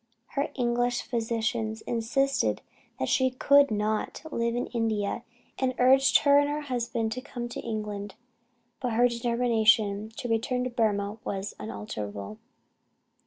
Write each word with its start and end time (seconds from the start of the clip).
Her 0.29 0.49
English 0.55 1.03
physicians 1.03 1.83
insisted 1.83 2.63
that 2.97 3.07
she 3.07 3.29
could 3.29 3.69
not 3.69 4.23
live 4.31 4.55
in 4.55 4.65
India, 4.65 5.23
and 5.59 5.75
urged 5.77 6.21
her 6.21 6.39
and 6.39 6.49
her 6.49 6.61
husband 6.61 7.11
to 7.11 7.21
come 7.21 7.47
to 7.49 7.59
England, 7.61 8.15
but 8.79 8.93
her 8.93 9.07
determination 9.07 10.09
to 10.17 10.27
return 10.27 10.63
to 10.63 10.71
Burmah 10.71 11.19
was 11.23 11.53
unalterable. 11.59 12.39